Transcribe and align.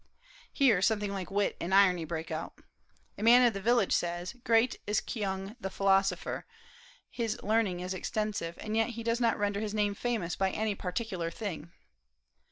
Here 0.51 0.81
something 0.81 1.13
like 1.13 1.29
wit 1.29 1.55
and 1.61 1.75
irony 1.75 2.05
break 2.05 2.31
out: 2.31 2.55
"A 3.19 3.21
man 3.21 3.45
of 3.45 3.53
the 3.53 3.61
village 3.61 3.93
said, 3.93 4.33
'Great 4.43 4.77
is 4.87 4.99
K'ung 4.99 5.55
the 5.59 5.69
philosopher; 5.69 6.47
his 7.11 7.39
learning 7.43 7.81
is 7.81 7.93
extensive, 7.93 8.57
and 8.57 8.75
yet 8.75 8.89
he 8.97 9.03
does 9.03 9.21
not 9.21 9.37
render 9.37 9.59
his 9.59 9.75
name 9.75 9.93
famous 9.93 10.35
by 10.35 10.49
any 10.49 10.73
particular 10.73 11.29
thing.' 11.29 11.71